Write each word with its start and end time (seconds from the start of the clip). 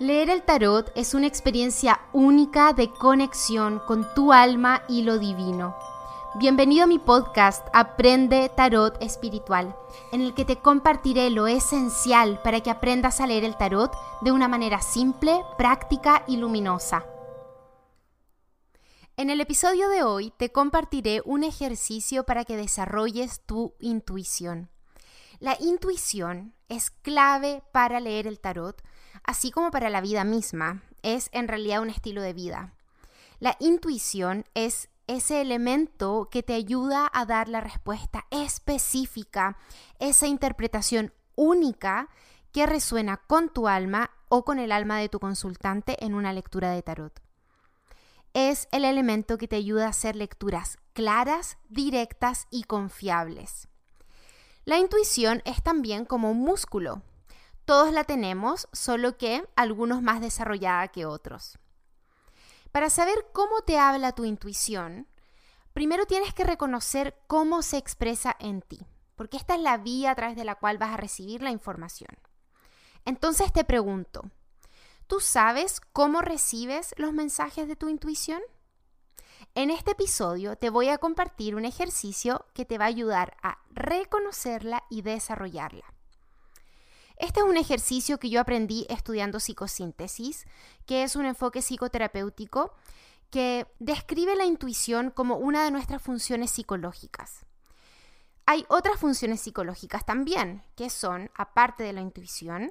Leer 0.00 0.30
el 0.30 0.44
tarot 0.44 0.92
es 0.94 1.12
una 1.12 1.26
experiencia 1.26 2.00
única 2.12 2.72
de 2.72 2.88
conexión 2.88 3.80
con 3.80 4.06
tu 4.14 4.32
alma 4.32 4.84
y 4.88 5.02
lo 5.02 5.18
divino. 5.18 5.76
Bienvenido 6.36 6.84
a 6.84 6.86
mi 6.86 7.00
podcast 7.00 7.66
Aprende 7.72 8.48
Tarot 8.48 9.02
Espiritual, 9.02 9.74
en 10.12 10.20
el 10.20 10.34
que 10.34 10.44
te 10.44 10.54
compartiré 10.54 11.30
lo 11.30 11.48
esencial 11.48 12.40
para 12.44 12.60
que 12.60 12.70
aprendas 12.70 13.20
a 13.20 13.26
leer 13.26 13.42
el 13.42 13.56
tarot 13.56 13.92
de 14.20 14.30
una 14.30 14.46
manera 14.46 14.80
simple, 14.82 15.42
práctica 15.56 16.22
y 16.28 16.36
luminosa. 16.36 17.04
En 19.16 19.30
el 19.30 19.40
episodio 19.40 19.88
de 19.88 20.04
hoy 20.04 20.32
te 20.36 20.52
compartiré 20.52 21.22
un 21.24 21.42
ejercicio 21.42 22.22
para 22.22 22.44
que 22.44 22.56
desarrolles 22.56 23.40
tu 23.46 23.74
intuición. 23.80 24.70
La 25.40 25.56
intuición 25.58 26.54
es 26.68 26.92
clave 26.92 27.64
para 27.72 27.98
leer 27.98 28.28
el 28.28 28.38
tarot 28.38 28.80
así 29.28 29.50
como 29.50 29.70
para 29.70 29.90
la 29.90 30.00
vida 30.00 30.24
misma, 30.24 30.82
es 31.02 31.28
en 31.32 31.48
realidad 31.48 31.82
un 31.82 31.90
estilo 31.90 32.22
de 32.22 32.32
vida. 32.32 32.72
La 33.40 33.56
intuición 33.60 34.46
es 34.54 34.88
ese 35.06 35.42
elemento 35.42 36.30
que 36.30 36.42
te 36.42 36.54
ayuda 36.54 37.10
a 37.12 37.26
dar 37.26 37.50
la 37.50 37.60
respuesta 37.60 38.24
específica, 38.30 39.58
esa 39.98 40.26
interpretación 40.26 41.12
única 41.36 42.08
que 42.52 42.64
resuena 42.64 43.18
con 43.18 43.50
tu 43.50 43.68
alma 43.68 44.10
o 44.30 44.46
con 44.46 44.58
el 44.58 44.72
alma 44.72 44.98
de 44.98 45.10
tu 45.10 45.20
consultante 45.20 46.02
en 46.02 46.14
una 46.14 46.32
lectura 46.32 46.70
de 46.70 46.82
tarot. 46.82 47.20
Es 48.32 48.66
el 48.72 48.86
elemento 48.86 49.36
que 49.36 49.46
te 49.46 49.56
ayuda 49.56 49.84
a 49.84 49.90
hacer 49.90 50.16
lecturas 50.16 50.78
claras, 50.94 51.58
directas 51.68 52.46
y 52.50 52.62
confiables. 52.62 53.68
La 54.64 54.78
intuición 54.78 55.42
es 55.44 55.62
también 55.62 56.06
como 56.06 56.30
un 56.30 56.40
músculo 56.40 57.02
todos 57.68 57.92
la 57.92 58.04
tenemos, 58.04 58.66
solo 58.72 59.18
que 59.18 59.46
algunos 59.54 60.00
más 60.00 60.22
desarrollada 60.22 60.88
que 60.88 61.04
otros. 61.04 61.58
Para 62.72 62.88
saber 62.88 63.26
cómo 63.34 63.60
te 63.60 63.78
habla 63.78 64.12
tu 64.12 64.24
intuición, 64.24 65.06
primero 65.74 66.06
tienes 66.06 66.32
que 66.32 66.44
reconocer 66.44 67.20
cómo 67.26 67.60
se 67.60 67.76
expresa 67.76 68.34
en 68.40 68.62
ti, 68.62 68.86
porque 69.16 69.36
esta 69.36 69.54
es 69.54 69.60
la 69.60 69.76
vía 69.76 70.12
a 70.12 70.14
través 70.14 70.34
de 70.34 70.46
la 70.46 70.54
cual 70.54 70.78
vas 70.78 70.94
a 70.94 70.96
recibir 70.96 71.42
la 71.42 71.50
información. 71.50 72.16
Entonces 73.04 73.52
te 73.52 73.64
pregunto, 73.64 74.30
¿tú 75.06 75.20
sabes 75.20 75.82
cómo 75.92 76.22
recibes 76.22 76.94
los 76.96 77.12
mensajes 77.12 77.68
de 77.68 77.76
tu 77.76 77.90
intuición? 77.90 78.40
En 79.54 79.70
este 79.70 79.90
episodio 79.90 80.56
te 80.56 80.70
voy 80.70 80.88
a 80.88 80.96
compartir 80.96 81.54
un 81.54 81.66
ejercicio 81.66 82.46
que 82.54 82.64
te 82.64 82.78
va 82.78 82.86
a 82.86 82.88
ayudar 82.88 83.36
a 83.42 83.58
reconocerla 83.68 84.84
y 84.88 85.02
desarrollarla. 85.02 85.97
Este 87.18 87.40
es 87.40 87.46
un 87.46 87.56
ejercicio 87.56 88.18
que 88.18 88.30
yo 88.30 88.40
aprendí 88.40 88.86
estudiando 88.88 89.40
psicosíntesis, 89.40 90.46
que 90.86 91.02
es 91.02 91.16
un 91.16 91.26
enfoque 91.26 91.62
psicoterapéutico 91.62 92.74
que 93.30 93.66
describe 93.78 94.36
la 94.36 94.44
intuición 94.44 95.10
como 95.10 95.36
una 95.36 95.64
de 95.64 95.70
nuestras 95.70 96.00
funciones 96.00 96.50
psicológicas. 96.50 97.44
Hay 98.46 98.64
otras 98.68 98.98
funciones 98.98 99.40
psicológicas 99.40 100.06
también, 100.06 100.62
que 100.74 100.88
son, 100.88 101.30
aparte 101.34 101.82
de 101.82 101.92
la 101.92 102.00
intuición, 102.00 102.70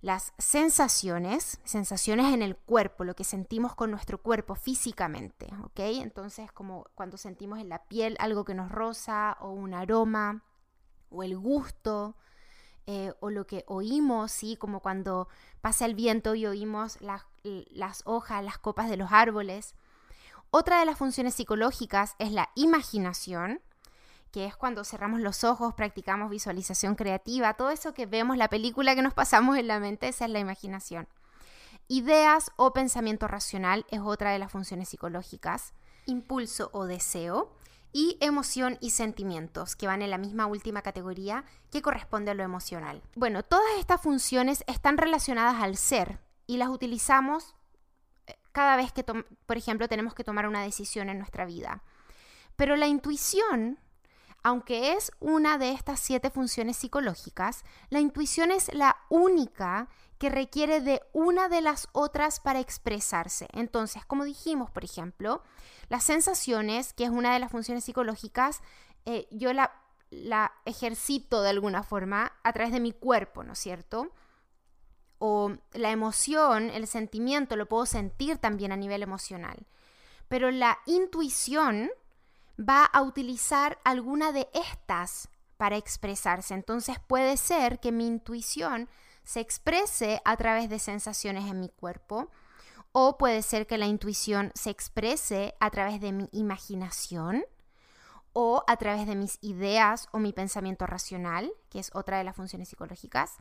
las 0.00 0.32
sensaciones, 0.36 1.60
sensaciones 1.62 2.34
en 2.34 2.42
el 2.42 2.56
cuerpo, 2.56 3.04
lo 3.04 3.14
que 3.14 3.22
sentimos 3.22 3.76
con 3.76 3.92
nuestro 3.92 4.20
cuerpo 4.20 4.56
físicamente, 4.56 5.46
¿ok? 5.62 5.78
Entonces, 5.78 6.50
como 6.50 6.86
cuando 6.96 7.16
sentimos 7.16 7.60
en 7.60 7.68
la 7.68 7.84
piel 7.84 8.16
algo 8.18 8.44
que 8.44 8.54
nos 8.54 8.72
roza, 8.72 9.36
o 9.40 9.50
un 9.50 9.74
aroma, 9.74 10.42
o 11.08 11.22
el 11.22 11.38
gusto, 11.38 12.16
eh, 12.86 13.12
o 13.20 13.30
lo 13.30 13.46
que 13.46 13.64
oímos, 13.68 14.32
¿sí? 14.32 14.56
como 14.56 14.80
cuando 14.80 15.28
pasa 15.60 15.86
el 15.86 15.94
viento 15.94 16.34
y 16.34 16.46
oímos 16.46 16.98
las 17.00 18.02
hojas, 18.04 18.44
las 18.44 18.58
copas 18.58 18.90
de 18.90 18.96
los 18.96 19.12
árboles. 19.12 19.74
Otra 20.50 20.80
de 20.80 20.86
las 20.86 20.98
funciones 20.98 21.34
psicológicas 21.34 22.14
es 22.18 22.32
la 22.32 22.50
imaginación, 22.54 23.60
que 24.32 24.46
es 24.46 24.56
cuando 24.56 24.84
cerramos 24.84 25.20
los 25.20 25.44
ojos, 25.44 25.74
practicamos 25.74 26.30
visualización 26.30 26.94
creativa, 26.94 27.54
todo 27.54 27.70
eso 27.70 27.94
que 27.94 28.06
vemos, 28.06 28.36
la 28.36 28.48
película 28.48 28.94
que 28.94 29.02
nos 29.02 29.14
pasamos 29.14 29.56
en 29.56 29.68
la 29.68 29.78
mente, 29.78 30.08
esa 30.08 30.24
es 30.24 30.30
la 30.30 30.40
imaginación. 30.40 31.06
Ideas 31.88 32.50
o 32.56 32.72
pensamiento 32.72 33.28
racional 33.28 33.86
es 33.90 34.00
otra 34.00 34.30
de 34.30 34.38
las 34.38 34.50
funciones 34.50 34.88
psicológicas. 34.88 35.74
Impulso 36.06 36.70
o 36.72 36.86
deseo 36.86 37.52
y 37.92 38.16
emoción 38.20 38.78
y 38.80 38.90
sentimientos, 38.90 39.76
que 39.76 39.86
van 39.86 40.02
en 40.02 40.10
la 40.10 40.18
misma 40.18 40.46
última 40.46 40.82
categoría 40.82 41.44
que 41.70 41.82
corresponde 41.82 42.30
a 42.30 42.34
lo 42.34 42.42
emocional. 42.42 43.02
Bueno, 43.14 43.42
todas 43.42 43.78
estas 43.78 44.00
funciones 44.00 44.64
están 44.66 44.96
relacionadas 44.96 45.62
al 45.62 45.76
ser 45.76 46.18
y 46.46 46.56
las 46.56 46.70
utilizamos 46.70 47.54
eh, 48.26 48.36
cada 48.52 48.76
vez 48.76 48.92
que, 48.92 49.04
por 49.04 49.56
ejemplo, 49.56 49.88
tenemos 49.88 50.14
que 50.14 50.24
tomar 50.24 50.46
una 50.46 50.62
decisión 50.62 51.08
en 51.08 51.18
nuestra 51.18 51.44
vida. 51.44 51.82
Pero 52.56 52.76
la 52.76 52.86
intuición, 52.86 53.78
aunque 54.42 54.92
es 54.92 55.12
una 55.20 55.58
de 55.58 55.72
estas 55.72 56.00
siete 56.00 56.30
funciones 56.30 56.76
psicológicas, 56.76 57.64
la 57.90 58.00
intuición 58.00 58.50
es 58.50 58.72
la 58.74 58.91
única 59.12 59.88
que 60.16 60.30
requiere 60.30 60.80
de 60.80 61.02
una 61.12 61.50
de 61.50 61.60
las 61.60 61.86
otras 61.92 62.40
para 62.40 62.60
expresarse. 62.60 63.46
Entonces, 63.52 64.06
como 64.06 64.24
dijimos, 64.24 64.70
por 64.70 64.84
ejemplo, 64.84 65.42
las 65.90 66.02
sensaciones, 66.02 66.94
que 66.94 67.04
es 67.04 67.10
una 67.10 67.34
de 67.34 67.38
las 67.38 67.50
funciones 67.50 67.84
psicológicas, 67.84 68.62
eh, 69.04 69.28
yo 69.30 69.52
la, 69.52 69.70
la 70.10 70.52
ejercito 70.64 71.42
de 71.42 71.50
alguna 71.50 71.82
forma 71.82 72.32
a 72.42 72.52
través 72.54 72.72
de 72.72 72.80
mi 72.80 72.92
cuerpo, 72.92 73.44
¿no 73.44 73.52
es 73.52 73.58
cierto? 73.58 74.12
O 75.18 75.52
la 75.74 75.90
emoción, 75.90 76.70
el 76.70 76.86
sentimiento, 76.86 77.56
lo 77.56 77.68
puedo 77.68 77.84
sentir 77.84 78.38
también 78.38 78.72
a 78.72 78.76
nivel 78.76 79.02
emocional. 79.02 79.66
Pero 80.28 80.50
la 80.50 80.78
intuición 80.86 81.90
va 82.58 82.86
a 82.86 83.02
utilizar 83.02 83.78
alguna 83.84 84.32
de 84.32 84.48
estas 84.54 85.28
para 85.62 85.76
expresarse. 85.76 86.54
Entonces 86.54 86.96
puede 87.06 87.36
ser 87.36 87.78
que 87.78 87.92
mi 87.92 88.04
intuición 88.04 88.88
se 89.22 89.38
exprese 89.38 90.20
a 90.24 90.36
través 90.36 90.68
de 90.68 90.80
sensaciones 90.80 91.48
en 91.48 91.60
mi 91.60 91.68
cuerpo 91.68 92.30
o 92.90 93.16
puede 93.16 93.42
ser 93.42 93.68
que 93.68 93.78
la 93.78 93.86
intuición 93.86 94.50
se 94.56 94.70
exprese 94.70 95.54
a 95.60 95.70
través 95.70 96.00
de 96.00 96.10
mi 96.10 96.28
imaginación 96.32 97.44
o 98.32 98.64
a 98.66 98.76
través 98.76 99.06
de 99.06 99.14
mis 99.14 99.38
ideas 99.40 100.08
o 100.10 100.18
mi 100.18 100.32
pensamiento 100.32 100.84
racional, 100.84 101.52
que 101.70 101.78
es 101.78 101.92
otra 101.94 102.18
de 102.18 102.24
las 102.24 102.34
funciones 102.34 102.68
psicológicas, 102.68 103.36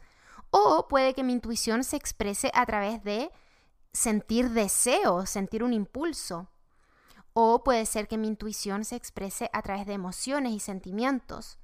o 0.51 0.87
puede 0.87 1.15
que 1.15 1.23
mi 1.23 1.33
intuición 1.33 1.83
se 1.83 1.95
exprese 1.95 2.51
a 2.53 2.67
través 2.67 3.03
de 3.03 3.31
sentir 3.93 4.51
deseo, 4.51 5.25
sentir 5.25 5.63
un 5.63 5.73
impulso, 5.73 6.51
o 7.33 7.63
puede 7.63 7.87
ser 7.87 8.07
que 8.07 8.19
mi 8.19 8.27
intuición 8.27 8.85
se 8.85 8.95
exprese 8.95 9.49
a 9.53 9.63
través 9.63 9.87
de 9.87 9.93
emociones 9.93 10.53
y 10.53 10.59
sentimientos, 10.59 11.57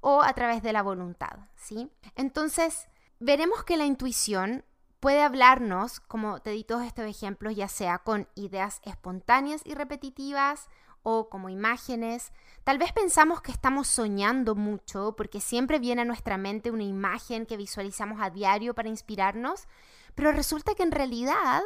o 0.00 0.22
a 0.22 0.32
través 0.32 0.62
de 0.62 0.72
la 0.72 0.82
voluntad, 0.82 1.38
¿sí? 1.56 1.90
Entonces, 2.14 2.88
veremos 3.18 3.64
que 3.64 3.76
la 3.76 3.84
intuición 3.84 4.64
puede 5.00 5.22
hablarnos, 5.22 6.00
como 6.00 6.40
te 6.40 6.50
di 6.50 6.64
todos 6.64 6.82
estos 6.84 7.06
ejemplos, 7.06 7.56
ya 7.56 7.68
sea 7.68 7.98
con 7.98 8.28
ideas 8.34 8.80
espontáneas 8.84 9.62
y 9.64 9.74
repetitivas 9.74 10.68
o 11.02 11.30
como 11.30 11.48
imágenes. 11.48 12.32
Tal 12.64 12.78
vez 12.78 12.92
pensamos 12.92 13.40
que 13.40 13.52
estamos 13.52 13.88
soñando 13.88 14.54
mucho 14.54 15.14
porque 15.16 15.40
siempre 15.40 15.78
viene 15.78 16.02
a 16.02 16.04
nuestra 16.04 16.36
mente 16.36 16.70
una 16.70 16.84
imagen 16.84 17.46
que 17.46 17.56
visualizamos 17.56 18.20
a 18.20 18.30
diario 18.30 18.74
para 18.74 18.90
inspirarnos, 18.90 19.66
pero 20.14 20.32
resulta 20.32 20.74
que 20.74 20.82
en 20.82 20.92
realidad 20.92 21.62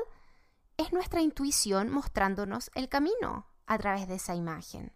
es 0.76 0.92
nuestra 0.92 1.20
intuición 1.20 1.90
mostrándonos 1.90 2.70
el 2.74 2.88
camino 2.88 3.46
a 3.66 3.78
través 3.78 4.06
de 4.08 4.16
esa 4.16 4.34
imagen. 4.34 4.92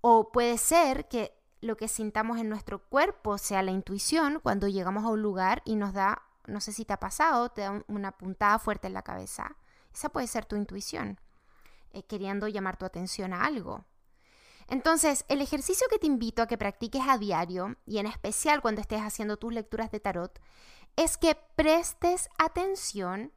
O 0.00 0.30
puede 0.30 0.58
ser 0.58 1.08
que 1.08 1.32
lo 1.64 1.76
que 1.76 1.88
sintamos 1.88 2.38
en 2.38 2.48
nuestro 2.48 2.78
cuerpo 2.78 3.38
sea 3.38 3.62
la 3.62 3.70
intuición 3.70 4.38
cuando 4.42 4.68
llegamos 4.68 5.04
a 5.04 5.08
un 5.08 5.22
lugar 5.22 5.62
y 5.64 5.76
nos 5.76 5.94
da, 5.94 6.22
no 6.46 6.60
sé 6.60 6.72
si 6.72 6.84
te 6.84 6.92
ha 6.92 7.00
pasado, 7.00 7.48
te 7.48 7.62
da 7.62 7.82
una 7.88 8.12
puntada 8.12 8.58
fuerte 8.58 8.86
en 8.86 8.94
la 8.94 9.02
cabeza. 9.02 9.56
Esa 9.92 10.10
puede 10.10 10.26
ser 10.26 10.44
tu 10.44 10.56
intuición, 10.56 11.18
eh, 11.92 12.02
queriendo 12.02 12.48
llamar 12.48 12.76
tu 12.76 12.84
atención 12.84 13.32
a 13.32 13.44
algo. 13.44 13.84
Entonces, 14.68 15.24
el 15.28 15.40
ejercicio 15.40 15.86
que 15.90 15.98
te 15.98 16.06
invito 16.06 16.42
a 16.42 16.46
que 16.46 16.58
practiques 16.58 17.02
a 17.06 17.18
diario, 17.18 17.76
y 17.86 17.98
en 17.98 18.06
especial 18.06 18.60
cuando 18.60 18.80
estés 18.80 19.00
haciendo 19.00 19.36
tus 19.36 19.52
lecturas 19.52 19.90
de 19.90 20.00
tarot, 20.00 20.38
es 20.96 21.16
que 21.16 21.34
prestes 21.56 22.28
atención 22.38 23.32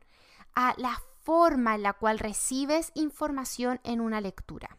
a 0.54 0.74
la 0.78 1.02
forma 1.24 1.76
en 1.76 1.84
la 1.84 1.94
cual 1.94 2.20
recibes 2.20 2.92
información 2.94 3.80
en 3.84 4.02
una 4.02 4.22
lectura. 4.22 4.77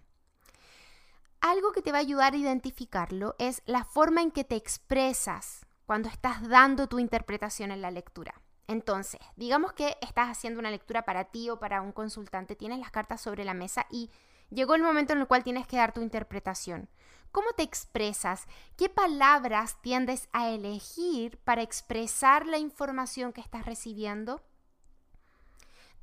Algo 1.40 1.70
que 1.70 1.82
te 1.82 1.92
va 1.92 1.98
a 1.98 2.00
ayudar 2.00 2.34
a 2.34 2.36
identificarlo 2.36 3.36
es 3.38 3.62
la 3.64 3.84
forma 3.84 4.22
en 4.22 4.32
que 4.32 4.42
te 4.42 4.56
expresas 4.56 5.64
cuando 5.86 6.08
estás 6.08 6.48
dando 6.48 6.88
tu 6.88 6.98
interpretación 6.98 7.70
en 7.70 7.80
la 7.80 7.92
lectura. 7.92 8.42
Entonces, 8.66 9.20
digamos 9.36 9.72
que 9.72 9.96
estás 10.02 10.28
haciendo 10.28 10.58
una 10.58 10.70
lectura 10.70 11.02
para 11.02 11.26
ti 11.26 11.48
o 11.48 11.60
para 11.60 11.80
un 11.80 11.92
consultante, 11.92 12.56
tienes 12.56 12.80
las 12.80 12.90
cartas 12.90 13.20
sobre 13.20 13.44
la 13.44 13.54
mesa 13.54 13.86
y 13.88 14.10
llegó 14.50 14.74
el 14.74 14.82
momento 14.82 15.12
en 15.12 15.20
el 15.20 15.28
cual 15.28 15.44
tienes 15.44 15.66
que 15.66 15.76
dar 15.76 15.94
tu 15.94 16.02
interpretación. 16.02 16.88
¿Cómo 17.30 17.52
te 17.52 17.62
expresas? 17.62 18.46
¿Qué 18.76 18.88
palabras 18.88 19.80
tiendes 19.80 20.28
a 20.32 20.48
elegir 20.48 21.38
para 21.44 21.62
expresar 21.62 22.46
la 22.46 22.58
información 22.58 23.32
que 23.32 23.40
estás 23.40 23.64
recibiendo? 23.64 24.42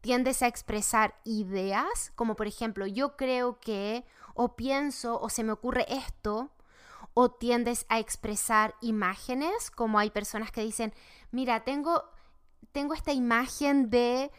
Tiendes 0.06 0.44
a 0.44 0.48
expresar 0.48 1.16
ideas, 1.24 2.12
como 2.14 2.36
por 2.36 2.46
ejemplo, 2.46 2.86
yo 2.86 3.18
creo 3.18 3.60
que, 3.60 4.06
o 4.36 4.56
pienso, 4.56 5.20
o 5.20 5.30
se 5.32 5.44
me 5.44 5.52
ocurre 5.52 5.84
esto, 5.92 6.52
o 7.16 7.32
tiendes 7.32 7.88
a 7.90 7.98
expresar 7.98 8.76
imágenes, 8.82 9.72
como 9.72 9.98
hay 9.98 10.12
personas 10.12 10.52
que 10.52 10.62
dicen, 10.62 10.94
mira, 11.32 11.64
tengo, 11.64 12.04
tengo 12.72 12.94
esta 12.94 13.14
imagen 13.14 13.90
de, 13.90 14.32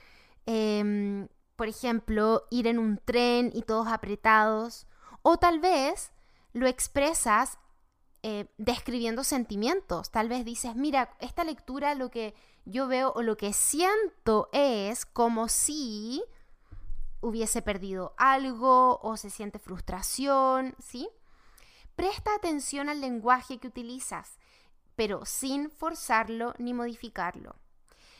em, 0.47 1.27
por 1.57 1.67
ejemplo, 1.67 2.45
ir 2.53 2.69
en 2.69 2.79
un 2.79 2.99
tren 3.05 3.51
y 3.53 3.63
todos 3.63 3.89
apretados, 3.89 4.87
o 5.23 5.37
tal 5.37 5.59
vez 5.59 6.13
lo 6.53 6.69
expresas 6.69 7.59
eh, 8.29 8.49
describiendo 8.59 9.23
sentimientos. 9.23 10.11
Tal 10.11 10.29
vez 10.29 10.45
dices, 10.45 10.75
mira, 10.75 11.15
esta 11.21 11.45
lectura 11.45 11.95
lo 11.95 12.11
que 12.11 12.35
yo 12.65 12.89
veo 12.89 13.13
o 13.13 13.23
lo 13.23 13.37
que 13.37 13.53
siento 13.53 14.49
es 14.51 15.07
como 15.07 15.47
si 15.47 16.25
hubiese 17.21 17.63
perdido 17.63 18.15
algo 18.17 18.99
o 19.01 19.17
se 19.17 19.31
siente 19.31 19.61
frustración, 19.61 20.75
¿sí? 20.81 21.09
Presta 21.95 22.35
atención 22.35 22.89
al 22.89 23.01
lenguaje 23.01 23.59
que 23.59 23.69
utilizas, 23.69 24.41
pero 24.97 25.25
sin 25.25 25.71
forzarlo 25.71 26.53
ni 26.59 26.75
modificarlo. 26.75 27.55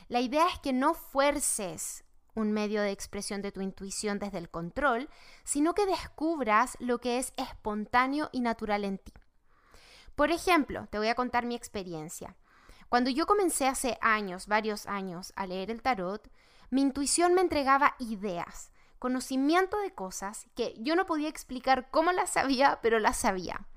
La 0.07 0.21
idea 0.21 0.47
es 0.47 0.57
que 0.59 0.71
no 0.71 0.93
fuerces 0.93 2.05
un 2.33 2.53
medio 2.53 2.81
de 2.81 2.91
expresión 2.91 3.41
de 3.41 3.51
tu 3.51 3.59
intuición 3.59 4.19
desde 4.19 4.37
el 4.37 4.49
control, 4.49 5.09
sino 5.43 5.73
que 5.73 5.85
descubras 5.85 6.77
lo 6.79 6.99
que 6.99 7.17
es 7.17 7.33
espontáneo 7.35 8.29
y 8.31 8.39
natural 8.39 8.85
en 8.85 8.99
ti. 8.99 9.11
Por 10.17 10.31
ejemplo, 10.31 10.87
te 10.89 10.97
voy 10.97 11.09
a 11.09 11.15
contar 11.15 11.45
mi 11.45 11.53
experiencia. 11.53 12.35
Cuando 12.89 13.11
yo 13.11 13.27
comencé 13.27 13.67
hace 13.67 13.99
años, 14.01 14.47
varios 14.47 14.87
años, 14.87 15.31
a 15.35 15.45
leer 15.45 15.69
el 15.69 15.83
tarot, 15.83 16.27
mi 16.71 16.81
intuición 16.81 17.35
me 17.35 17.41
entregaba 17.41 17.95
ideas, 17.99 18.71
conocimiento 18.97 19.77
de 19.77 19.93
cosas 19.93 20.47
que 20.55 20.73
yo 20.79 20.95
no 20.95 21.05
podía 21.05 21.29
explicar 21.29 21.91
cómo 21.91 22.11
las 22.13 22.31
sabía, 22.31 22.79
pero 22.81 22.97
las 22.97 23.17
sabía. 23.17 23.67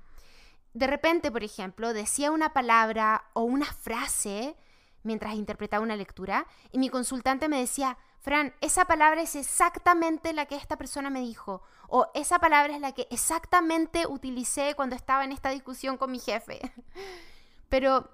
De 0.73 0.87
repente, 0.87 1.31
por 1.31 1.43
ejemplo, 1.43 1.93
decía 1.93 2.31
una 2.31 2.53
palabra 2.53 3.25
o 3.33 3.43
una 3.43 3.67
frase 3.67 4.57
mientras 5.03 5.35
interpretaba 5.35 5.83
una 5.83 5.95
lectura 5.95 6.47
y 6.71 6.79
mi 6.79 6.89
consultante 6.89 7.49
me 7.49 7.59
decía, 7.59 7.99
Fran, 8.21 8.53
esa 8.61 8.85
palabra 8.85 9.23
es 9.23 9.35
exactamente 9.35 10.31
la 10.31 10.45
que 10.45 10.55
esta 10.55 10.77
persona 10.77 11.09
me 11.09 11.21
dijo. 11.21 11.63
O 11.87 12.07
esa 12.13 12.37
palabra 12.37 12.75
es 12.75 12.79
la 12.79 12.91
que 12.91 13.07
exactamente 13.09 14.05
utilicé 14.05 14.75
cuando 14.75 14.95
estaba 14.95 15.23
en 15.23 15.31
esta 15.31 15.49
discusión 15.49 15.97
con 15.97 16.11
mi 16.11 16.19
jefe. 16.19 16.59
Pero 17.69 18.11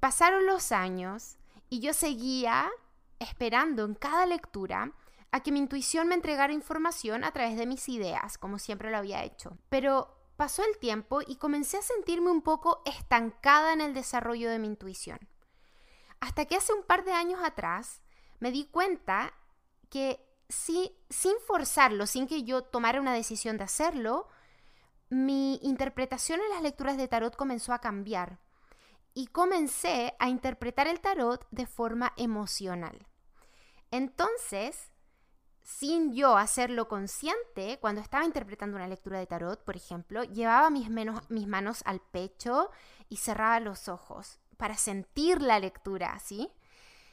pasaron 0.00 0.44
los 0.44 0.70
años 0.70 1.38
y 1.70 1.80
yo 1.80 1.94
seguía 1.94 2.70
esperando 3.18 3.86
en 3.86 3.94
cada 3.94 4.26
lectura 4.26 4.92
a 5.32 5.40
que 5.40 5.50
mi 5.50 5.60
intuición 5.60 6.08
me 6.08 6.14
entregara 6.14 6.52
información 6.52 7.24
a 7.24 7.32
través 7.32 7.56
de 7.56 7.66
mis 7.66 7.88
ideas, 7.88 8.36
como 8.36 8.58
siempre 8.58 8.90
lo 8.90 8.98
había 8.98 9.24
hecho. 9.24 9.56
Pero 9.70 10.14
pasó 10.36 10.62
el 10.62 10.76
tiempo 10.78 11.20
y 11.26 11.36
comencé 11.36 11.78
a 11.78 11.82
sentirme 11.82 12.30
un 12.30 12.42
poco 12.42 12.82
estancada 12.84 13.72
en 13.72 13.80
el 13.80 13.94
desarrollo 13.94 14.50
de 14.50 14.58
mi 14.58 14.68
intuición. 14.68 15.18
Hasta 16.20 16.44
que 16.44 16.56
hace 16.56 16.74
un 16.74 16.82
par 16.84 17.04
de 17.04 17.12
años 17.12 17.40
atrás 17.42 18.02
me 18.40 18.50
di 18.50 18.66
cuenta 18.66 19.34
que 19.88 20.24
sin 20.58 21.34
forzarlo, 21.46 22.06
sin 22.06 22.26
que 22.26 22.44
yo 22.44 22.62
tomara 22.62 23.00
una 23.00 23.14
decisión 23.14 23.58
de 23.58 23.64
hacerlo, 23.64 24.28
mi 25.10 25.58
interpretación 25.62 26.40
en 26.40 26.50
las 26.50 26.62
lecturas 26.62 26.96
de 26.96 27.08
tarot 27.08 27.34
comenzó 27.36 27.72
a 27.72 27.80
cambiar 27.80 28.38
y 29.14 29.26
comencé 29.28 30.14
a 30.18 30.28
interpretar 30.28 30.86
el 30.86 31.00
tarot 31.00 31.46
de 31.50 31.66
forma 31.66 32.12
emocional. 32.16 33.06
Entonces, 33.90 34.90
sin 35.62 36.14
yo 36.14 36.36
hacerlo 36.36 36.88
consciente, 36.88 37.78
cuando 37.80 38.00
estaba 38.00 38.24
interpretando 38.24 38.76
una 38.76 38.86
lectura 38.86 39.18
de 39.18 39.26
tarot, 39.26 39.64
por 39.64 39.76
ejemplo, 39.76 40.24
llevaba 40.24 40.70
mis, 40.70 40.88
mis 40.90 41.46
manos 41.46 41.82
al 41.84 42.00
pecho 42.00 42.70
y 43.08 43.16
cerraba 43.16 43.60
los 43.60 43.88
ojos 43.88 44.38
para 44.56 44.76
sentir 44.76 45.40
la 45.40 45.58
lectura, 45.58 46.18
¿sí? 46.20 46.50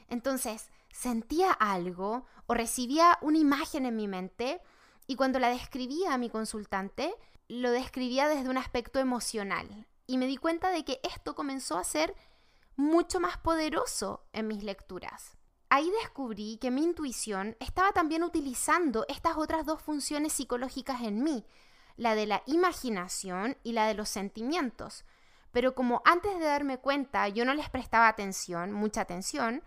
Entonces, 0.08 0.70
sentía 0.96 1.52
algo 1.52 2.26
o 2.48 2.54
recibía 2.54 3.18
una 3.22 3.38
imagen 3.38 3.86
en 3.86 3.98
mi 3.98 4.08
mente 4.08 4.62
y 5.08 5.18
cuando 5.18 5.40
la 5.40 5.50
describía 5.50 6.14
a 6.14 6.18
mi 6.18 6.30
consultante, 6.30 7.14
lo 7.50 7.72
describía 7.72 8.30
desde 8.30 8.50
un 8.50 8.58
aspecto 8.58 9.00
emocional. 9.00 9.88
Y 10.08 10.18
me 10.18 10.26
di 10.26 10.38
cuenta 10.38 10.70
de 10.70 10.86
que 10.86 11.02
esto 11.04 11.36
comenzó 11.36 11.78
a 11.78 11.84
ser 11.84 12.16
mucho 12.78 13.20
más 13.20 13.38
poderoso 13.38 14.26
en 14.32 14.48
mis 14.48 14.64
lecturas. 14.64 15.38
Ahí 15.70 15.92
descubrí 16.02 16.58
que 16.58 16.72
mi 16.72 16.84
intuición 16.84 17.58
estaba 17.60 17.92
también 17.92 18.24
utilizando 18.24 19.06
estas 19.10 19.36
otras 19.36 19.66
dos 19.66 19.82
funciones 19.82 20.32
psicológicas 20.32 21.02
en 21.02 21.24
mí, 21.24 21.46
la 21.98 22.16
de 22.16 22.26
la 22.26 22.42
imaginación 22.46 23.58
y 23.64 23.74
la 23.74 23.86
de 23.88 23.96
los 23.96 24.08
sentimientos. 24.08 25.04
Pero 25.52 25.76
como 25.76 26.02
antes 26.06 26.40
de 26.40 26.46
darme 26.46 26.78
cuenta 26.78 27.28
yo 27.28 27.44
no 27.44 27.54
les 27.54 27.70
prestaba 27.70 28.08
atención, 28.08 28.72
mucha 28.72 29.02
atención, 29.02 29.62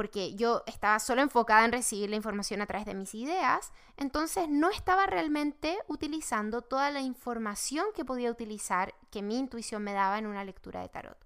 porque 0.00 0.34
yo 0.34 0.62
estaba 0.66 0.98
solo 0.98 1.20
enfocada 1.20 1.62
en 1.66 1.72
recibir 1.72 2.08
la 2.08 2.16
información 2.16 2.62
a 2.62 2.66
través 2.66 2.86
de 2.86 2.94
mis 2.94 3.14
ideas, 3.14 3.70
entonces 3.98 4.48
no 4.48 4.70
estaba 4.70 5.04
realmente 5.04 5.76
utilizando 5.88 6.62
toda 6.62 6.90
la 6.90 7.02
información 7.02 7.84
que 7.94 8.06
podía 8.06 8.30
utilizar, 8.30 8.94
que 9.10 9.20
mi 9.20 9.36
intuición 9.36 9.82
me 9.82 9.92
daba 9.92 10.16
en 10.16 10.24
una 10.24 10.42
lectura 10.42 10.80
de 10.80 10.88
tarot. 10.88 11.18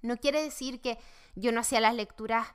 No 0.00 0.16
quiere 0.16 0.42
decir 0.42 0.80
que 0.80 0.96
yo 1.34 1.52
no 1.52 1.60
hacía 1.60 1.78
las 1.78 1.94
lecturas 1.94 2.54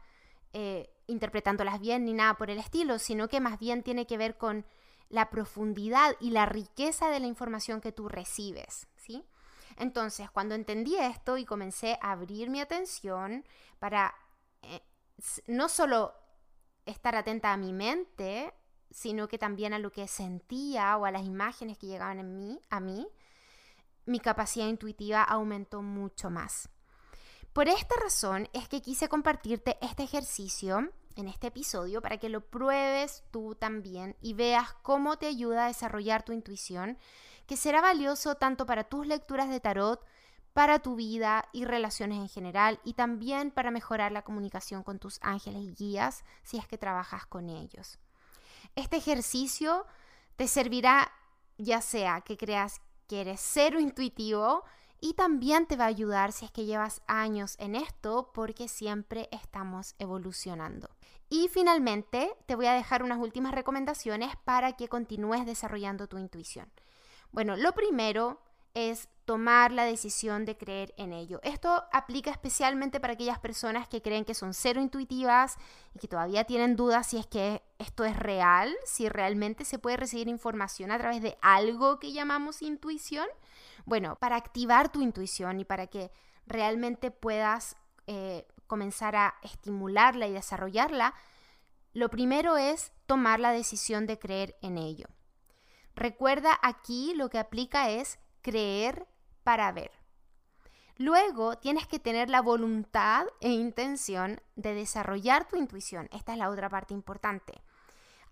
eh, 0.53 0.89
interpretándolas 1.05 1.79
bien 1.79 2.05
ni 2.05 2.13
nada 2.13 2.33
por 2.33 2.49
el 2.49 2.57
estilo, 2.57 2.97
sino 2.97 3.27
que 3.27 3.39
más 3.39 3.59
bien 3.59 3.83
tiene 3.83 4.07
que 4.07 4.17
ver 4.17 4.35
con 4.35 4.65
la 5.09 5.29
profundidad 5.29 6.15
y 6.19 6.31
la 6.31 6.47
riqueza 6.47 7.11
de 7.11 7.19
la 7.19 7.27
información 7.27 7.81
que 7.81 7.91
tú 7.91 8.09
recibes, 8.09 8.87
¿sí? 8.95 9.23
Entonces, 9.77 10.31
cuando 10.31 10.55
entendí 10.55 10.95
esto 10.95 11.37
y 11.37 11.45
comencé 11.45 11.99
a 12.01 12.13
abrir 12.13 12.49
mi 12.49 12.61
atención 12.61 13.45
para 13.77 14.15
eh, 14.63 14.81
no 15.47 15.69
solo 15.69 16.13
estar 16.85 17.15
atenta 17.15 17.53
a 17.53 17.57
mi 17.57 17.73
mente, 17.73 18.53
sino 18.91 19.27
que 19.27 19.37
también 19.37 19.73
a 19.73 19.79
lo 19.79 19.91
que 19.91 20.07
sentía 20.07 20.97
o 20.97 21.05
a 21.05 21.11
las 21.11 21.23
imágenes 21.23 21.77
que 21.77 21.87
llegaban 21.87 22.19
en 22.19 22.37
mí, 22.37 22.59
a 22.69 22.79
mí, 22.79 23.07
mi 24.05 24.19
capacidad 24.19 24.67
intuitiva 24.67 25.23
aumentó 25.23 25.81
mucho 25.81 26.29
más. 26.29 26.69
Por 27.53 27.67
esta 27.67 27.95
razón 28.01 28.49
es 28.53 28.67
que 28.67 28.81
quise 28.81 29.09
compartirte 29.09 29.77
este 29.81 30.03
ejercicio 30.03 30.91
en 31.15 31.27
este 31.27 31.47
episodio 31.47 32.01
para 32.01 32.17
que 32.17 32.29
lo 32.29 32.41
pruebes 32.41 33.23
tú 33.31 33.55
también 33.55 34.15
y 34.21 34.33
veas 34.33 34.73
cómo 34.81 35.17
te 35.17 35.27
ayuda 35.27 35.65
a 35.65 35.67
desarrollar 35.67 36.23
tu 36.23 36.31
intuición, 36.31 36.97
que 37.45 37.57
será 37.57 37.81
valioso 37.81 38.35
tanto 38.35 38.65
para 38.65 38.85
tus 38.85 39.05
lecturas 39.05 39.49
de 39.49 39.59
tarot 39.59 40.03
para 40.59 40.79
tu 40.79 40.97
vida 40.97 41.47
y 41.53 41.63
relaciones 41.63 42.17
en 42.17 42.27
general 42.27 42.81
y 42.83 42.91
también 42.91 43.49
para 43.49 43.71
mejorar 43.71 44.11
la 44.11 44.23
comunicación 44.23 44.83
con 44.83 44.99
tus 44.99 45.17
ángeles 45.21 45.63
y 45.63 45.73
guías 45.73 46.25
si 46.43 46.57
es 46.57 46.67
que 46.67 46.77
trabajas 46.77 47.25
con 47.25 47.47
ellos. 47.47 47.97
Este 48.75 48.97
ejercicio 48.97 49.85
te 50.35 50.49
servirá 50.49 51.13
ya 51.57 51.79
sea 51.79 52.19
que 52.19 52.35
creas 52.35 52.81
que 53.07 53.21
eres 53.21 53.39
cero 53.41 53.79
intuitivo 53.79 54.65
y 54.99 55.13
también 55.13 55.65
te 55.65 55.77
va 55.77 55.85
a 55.85 55.87
ayudar 55.87 56.33
si 56.33 56.43
es 56.43 56.51
que 56.51 56.65
llevas 56.65 57.01
años 57.07 57.55
en 57.57 57.75
esto 57.75 58.31
porque 58.33 58.67
siempre 58.67 59.29
estamos 59.31 59.95
evolucionando. 59.97 60.89
Y 61.29 61.47
finalmente 61.47 62.35
te 62.47 62.55
voy 62.55 62.65
a 62.65 62.73
dejar 62.73 63.01
unas 63.01 63.19
últimas 63.19 63.53
recomendaciones 63.53 64.35
para 64.43 64.73
que 64.73 64.89
continúes 64.89 65.45
desarrollando 65.45 66.09
tu 66.09 66.17
intuición. 66.17 66.69
Bueno, 67.31 67.55
lo 67.55 67.71
primero 67.71 68.41
es 68.79 69.09
tomar 69.25 69.71
la 69.71 69.83
decisión 69.83 70.43
de 70.45 70.57
creer 70.57 70.93
en 70.97 71.13
ello. 71.13 71.39
Esto 71.43 71.83
aplica 71.91 72.31
especialmente 72.31 72.99
para 72.99 73.13
aquellas 73.13 73.37
personas 73.37 73.87
que 73.87 74.01
creen 74.01 74.25
que 74.25 74.33
son 74.33 74.55
cero 74.55 74.81
intuitivas 74.81 75.57
y 75.93 75.99
que 75.99 76.07
todavía 76.07 76.45
tienen 76.45 76.75
dudas 76.75 77.05
si 77.05 77.17
es 77.17 77.27
que 77.27 77.61
esto 77.77 78.05
es 78.05 78.17
real, 78.17 78.75
si 78.85 79.07
realmente 79.07 79.65
se 79.65 79.77
puede 79.77 79.97
recibir 79.97 80.27
información 80.27 80.89
a 80.89 80.97
través 80.97 81.21
de 81.21 81.37
algo 81.41 81.99
que 81.99 82.11
llamamos 82.11 82.63
intuición. 82.63 83.27
Bueno, 83.85 84.15
para 84.15 84.35
activar 84.35 84.91
tu 84.91 85.01
intuición 85.01 85.59
y 85.59 85.65
para 85.65 85.85
que 85.85 86.11
realmente 86.47 87.11
puedas 87.11 87.75
eh, 88.07 88.47
comenzar 88.65 89.15
a 89.15 89.35
estimularla 89.43 90.25
y 90.27 90.33
desarrollarla, 90.33 91.13
lo 91.93 92.09
primero 92.09 92.57
es 92.57 92.91
tomar 93.05 93.39
la 93.39 93.51
decisión 93.51 94.07
de 94.07 94.17
creer 94.17 94.57
en 94.63 94.79
ello. 94.79 95.05
Recuerda 95.95 96.57
aquí 96.61 97.13
lo 97.13 97.29
que 97.29 97.37
aplica 97.37 97.89
es 97.89 98.17
creer 98.41 99.07
para 99.43 99.71
ver. 99.71 99.91
Luego 100.97 101.57
tienes 101.57 101.87
que 101.87 101.99
tener 101.99 102.29
la 102.29 102.41
voluntad 102.41 103.27
e 103.39 103.49
intención 103.49 104.41
de 104.55 104.73
desarrollar 104.73 105.47
tu 105.47 105.55
intuición. 105.55 106.09
Esta 106.11 106.33
es 106.33 106.37
la 106.37 106.49
otra 106.49 106.69
parte 106.69 106.93
importante. 106.93 107.61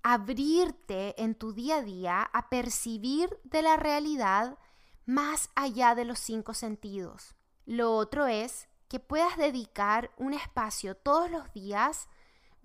Abrirte 0.04 1.22
en 1.22 1.36
tu 1.36 1.54
día 1.54 1.78
a 1.78 1.82
día 1.82 2.22
a 2.22 2.50
percibir 2.50 3.40
de 3.44 3.62
la 3.62 3.78
realidad 3.78 4.58
más 5.06 5.50
allá 5.56 5.96
de 5.96 6.06
los 6.06 6.20
cinco 6.20 6.54
sentidos. 6.54 7.36
Lo 7.66 7.96
otro 7.96 8.28
es 8.28 8.68
que 8.90 9.00
puedas 9.00 9.38
dedicar 9.38 10.12
un 10.18 10.34
espacio 10.34 10.96
todos 10.96 11.32
los 11.32 11.52
días 11.54 12.10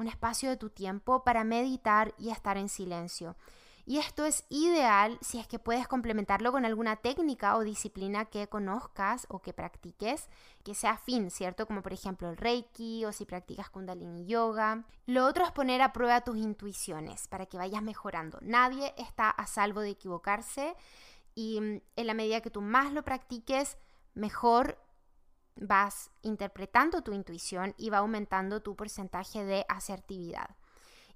un 0.02 0.08
espacio 0.08 0.50
de 0.50 0.56
tu 0.56 0.70
tiempo 0.70 1.24
para 1.24 1.44
meditar 1.44 2.14
y 2.18 2.30
estar 2.30 2.56
en 2.58 2.68
silencio. 2.68 3.36
Y 3.84 3.98
esto 3.98 4.24
es 4.24 4.44
ideal 4.48 5.18
si 5.20 5.40
es 5.40 5.48
que 5.48 5.58
puedes 5.58 5.88
complementarlo 5.88 6.52
con 6.52 6.64
alguna 6.64 6.96
técnica 6.96 7.56
o 7.56 7.64
disciplina 7.64 8.26
que 8.26 8.48
conozcas 8.48 9.26
o 9.28 9.40
que 9.40 9.52
practiques, 9.52 10.28
que 10.62 10.74
sea 10.74 10.92
afín, 10.92 11.30
¿cierto? 11.30 11.66
Como 11.66 11.82
por 11.82 11.92
ejemplo 11.92 12.30
el 12.30 12.36
Reiki 12.36 13.04
o 13.04 13.12
si 13.12 13.24
practicas 13.24 13.70
Kundalini 13.70 14.26
Yoga. 14.26 14.84
Lo 15.06 15.26
otro 15.26 15.44
es 15.44 15.50
poner 15.50 15.82
a 15.82 15.92
prueba 15.92 16.20
tus 16.20 16.36
intuiciones 16.36 17.26
para 17.26 17.46
que 17.46 17.58
vayas 17.58 17.82
mejorando. 17.82 18.38
Nadie 18.40 18.94
está 18.96 19.30
a 19.30 19.46
salvo 19.46 19.80
de 19.80 19.90
equivocarse 19.90 20.76
y 21.34 21.60
mm, 21.60 21.80
en 21.96 22.06
la 22.06 22.14
medida 22.14 22.40
que 22.40 22.50
tú 22.50 22.60
más 22.60 22.92
lo 22.92 23.02
practiques, 23.02 23.76
mejor 24.14 24.78
vas 25.56 26.10
interpretando 26.22 27.02
tu 27.02 27.12
intuición 27.12 27.74
y 27.76 27.90
va 27.90 27.98
aumentando 27.98 28.62
tu 28.62 28.76
porcentaje 28.76 29.44
de 29.44 29.64
asertividad. 29.68 30.56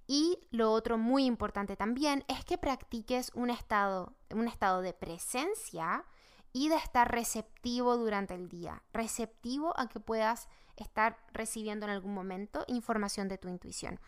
Y 0.07 0.39
lo 0.51 0.73
otro 0.73 0.99
muy 0.99 1.25
importante 1.25 1.77
también 1.77 2.25
es 2.29 2.45
que 2.45 2.59
practiques 2.59 3.33
un 3.35 3.51
estado, 3.51 4.15
un 4.31 4.47
estado 4.47 4.81
de 4.83 4.93
presencia 4.93 6.05
y 6.53 6.69
de 6.69 6.77
estar 6.77 7.11
receptivo 7.11 7.97
durante 7.97 8.35
el 8.35 8.49
día, 8.49 8.83
receptivo 8.93 9.79
a 9.79 9.89
que 9.89 10.01
puedas 10.01 10.49
estar 10.77 11.19
recibiendo 11.33 11.87
en 11.87 11.93
algún 11.93 12.15
momento 12.15 12.65
información 12.69 13.29
de 13.29 13.39
tu 13.39 13.49
intuición. 13.49 13.99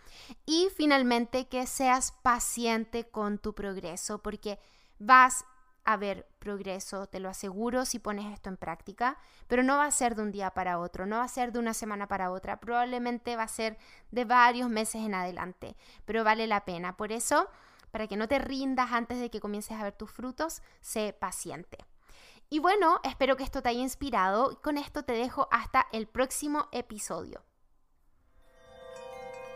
Y 0.46 0.68
finalmente 0.76 1.48
que 1.48 1.66
seas 1.66 2.12
paciente 2.22 3.08
con 3.08 3.38
tu 3.38 3.54
progreso 3.54 4.22
porque 4.22 4.58
vas 4.98 5.44
haber 5.92 6.28
progreso, 6.38 7.06
te 7.06 7.18
lo 7.18 7.30
aseguro 7.30 7.86
si 7.86 7.98
pones 7.98 8.30
esto 8.30 8.50
en 8.50 8.58
práctica, 8.58 9.16
pero 9.46 9.62
no 9.62 9.78
va 9.78 9.86
a 9.86 9.90
ser 9.90 10.14
de 10.14 10.22
un 10.22 10.30
día 10.30 10.50
para 10.50 10.78
otro, 10.78 11.06
no 11.06 11.16
va 11.16 11.24
a 11.24 11.28
ser 11.28 11.50
de 11.50 11.58
una 11.58 11.72
semana 11.72 12.06
para 12.06 12.30
otra, 12.30 12.60
probablemente 12.60 13.36
va 13.36 13.44
a 13.44 13.48
ser 13.48 13.78
de 14.10 14.26
varios 14.26 14.68
meses 14.68 15.02
en 15.02 15.14
adelante, 15.14 15.76
pero 16.04 16.24
vale 16.24 16.46
la 16.46 16.66
pena. 16.66 16.98
Por 16.98 17.10
eso, 17.10 17.48
para 17.90 18.06
que 18.06 18.18
no 18.18 18.28
te 18.28 18.38
rindas 18.38 18.92
antes 18.92 19.18
de 19.18 19.30
que 19.30 19.40
comiences 19.40 19.78
a 19.78 19.82
ver 19.82 19.94
tus 19.94 20.10
frutos, 20.10 20.60
sé 20.82 21.16
paciente. 21.18 21.78
Y 22.50 22.58
bueno, 22.58 23.00
espero 23.02 23.36
que 23.36 23.44
esto 23.44 23.62
te 23.62 23.70
haya 23.70 23.80
inspirado. 23.80 24.60
Con 24.60 24.76
esto 24.76 25.04
te 25.04 25.12
dejo 25.12 25.48
hasta 25.50 25.86
el 25.92 26.06
próximo 26.06 26.68
episodio. 26.72 27.47